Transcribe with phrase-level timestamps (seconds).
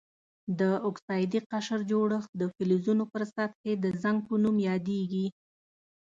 [0.59, 5.25] د اکسایدي قشر جوړښت د فلزونو پر سطحې د زنګ په نوم یادیږي.